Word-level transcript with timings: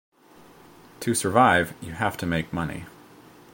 To 1.01 1.13
survive, 1.13 1.75
you 1.79 1.91
have 1.91 2.17
to 2.17 2.25
make 2.25 2.51
money. 2.51 2.85